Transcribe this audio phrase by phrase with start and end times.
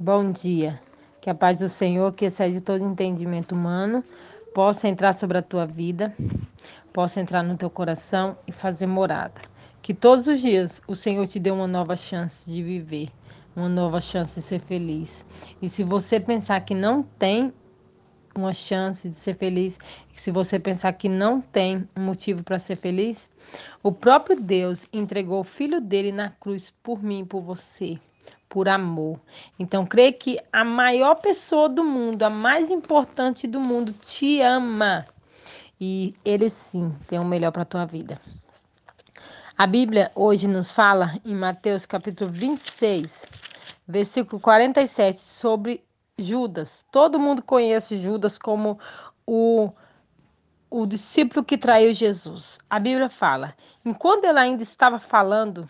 [0.00, 0.80] Bom dia.
[1.20, 4.04] Que a paz do Senhor, que excede todo entendimento humano,
[4.54, 6.14] possa entrar sobre a tua vida,
[6.92, 9.40] possa entrar no teu coração e fazer morada.
[9.82, 13.08] Que todos os dias o Senhor te dê uma nova chance de viver,
[13.56, 15.26] uma nova chance de ser feliz.
[15.60, 17.52] E se você pensar que não tem
[18.36, 19.80] uma chance de ser feliz,
[20.14, 23.28] se você pensar que não tem um motivo para ser feliz,
[23.82, 27.98] o próprio Deus entregou o filho dele na cruz por mim e por você
[28.48, 29.20] por amor.
[29.58, 35.06] Então, creio que a maior pessoa do mundo, a mais importante do mundo, te ama.
[35.80, 38.20] E ele sim tem o melhor para a tua vida.
[39.56, 43.26] A Bíblia hoje nos fala em Mateus capítulo 26,
[43.86, 45.84] versículo 47, sobre
[46.16, 46.84] Judas.
[46.90, 48.78] Todo mundo conhece Judas como
[49.26, 49.72] o,
[50.70, 52.58] o discípulo que traiu Jesus.
[52.68, 55.68] A Bíblia fala: enquanto ele ainda estava falando,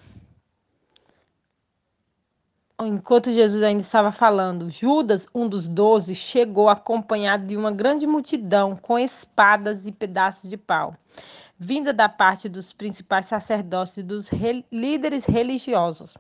[2.87, 8.77] enquanto Jesus ainda estava falando, Judas, um dos doze, chegou acompanhado de uma grande multidão
[8.77, 10.95] com espadas e pedaços de pau,
[11.59, 16.15] vinda da parte dos principais sacerdotes e dos re líderes religiosos.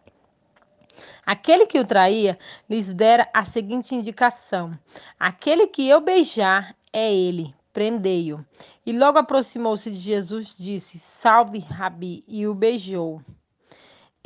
[1.24, 4.76] Aquele que o traía lhes dera a seguinte indicação:
[5.18, 8.44] Aquele que eu beijar é ele, prendei-o.
[8.84, 13.22] E logo aproximou-se de Jesus, disse: Salve, Rabi, e o beijou.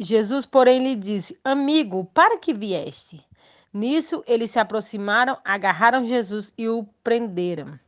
[0.03, 3.25] Jesus, porém, lhe disse: Amigo, para que vieste?
[3.72, 7.78] Nisso eles se aproximaram, agarraram Jesus e o prenderam.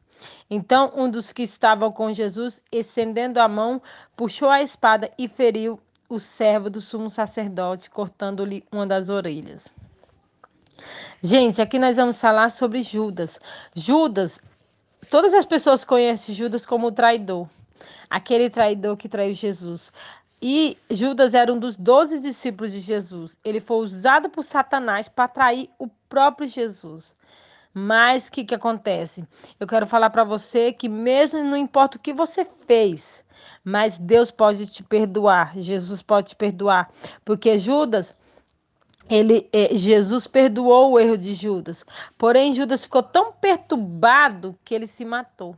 [0.49, 3.83] Então um dos que estavam com Jesus, estendendo a mão,
[4.17, 9.69] puxou a espada e feriu o servo do sumo sacerdote, cortando-lhe uma das orelhas.
[11.23, 13.39] Gente, aqui nós vamos falar sobre Judas.
[13.75, 14.41] Judas,
[15.11, 17.49] todas as pessoas conhecem Judas como o traidor,
[18.09, 19.91] aquele traidor que traiu Jesus.
[20.41, 23.37] E Judas era um dos doze discípulos de Jesus.
[23.45, 27.15] Ele foi usado por Satanás para atrair o próprio Jesus.
[27.73, 29.27] Mas o que, que acontece?
[29.59, 33.25] Eu quero falar para você que, mesmo não importa o que você fez,
[33.65, 35.59] mas Deus pode te perdoar.
[35.59, 36.91] Jesus pode te perdoar.
[37.25, 38.15] Porque Judas,
[39.09, 41.85] ele, eh, Jesus perdoou o erro de Judas.
[42.17, 45.57] Porém, Judas ficou tão perturbado que ele se matou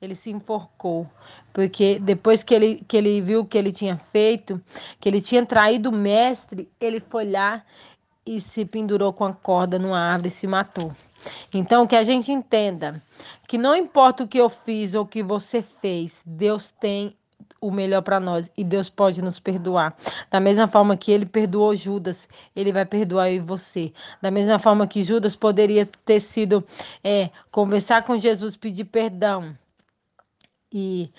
[0.00, 1.06] ele se enforcou,
[1.52, 4.60] porque depois que ele, que ele viu o que ele tinha feito,
[5.00, 7.62] que ele tinha traído o mestre, ele foi lá
[8.24, 10.94] e se pendurou com a corda numa árvore e se matou.
[11.52, 13.02] Então, que a gente entenda
[13.48, 17.16] que não importa o que eu fiz ou o que você fez, Deus tem
[17.60, 19.96] o melhor para nós e Deus pode nos perdoar.
[20.30, 23.92] Da mesma forma que ele perdoou Judas, ele vai perdoar eu e você.
[24.22, 26.64] Da mesma forma que Judas poderia ter sido
[27.02, 29.56] é, conversar com Jesus, pedir perdão
[30.72, 31.10] e,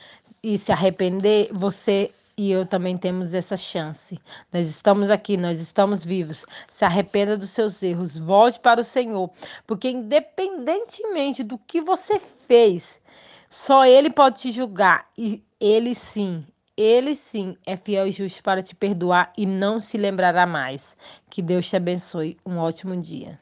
[0.44, 4.18] e se arrepender, você e eu também temos essa chance.
[4.54, 6.46] Nós estamos aqui, nós estamos vivos.
[6.72, 9.30] Se arrependa dos seus erros, volte para o Senhor,
[9.68, 12.18] porque independentemente do que você
[12.48, 12.98] fez,
[13.50, 16.46] só Ele pode te julgar e Ele sim,
[16.78, 20.96] Ele sim é fiel e justo para te perdoar e não se lembrará mais.
[21.30, 22.38] Que Deus te abençoe.
[22.46, 23.38] Um ótimo dia.